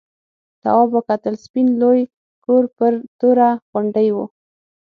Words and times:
تواب 0.61 0.89
وکتل 0.97 1.35
سپین 1.45 1.67
لوی 1.81 2.01
کور 2.45 2.63
پر 2.77 2.93
توره 3.19 3.49
غونډۍ 3.71 4.07
و. 4.15 4.17